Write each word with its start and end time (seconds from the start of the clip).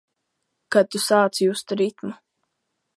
Kad 0.75 0.89
tu 0.95 1.03
sāc 1.09 1.37
just 1.43 1.77
ritmu. 1.83 2.15